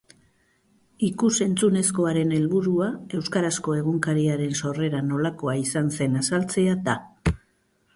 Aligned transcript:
Ikus-entzunezkoaren 1.07 2.33
helburua 2.39 2.89
euskarazko 3.19 3.77
egunkariaren 3.83 4.59
sorrea 4.65 5.07
nolakoa 5.15 5.57
izan 5.69 5.97
zen 6.01 6.23
azaltzea 6.27 6.79
da. 6.91 7.03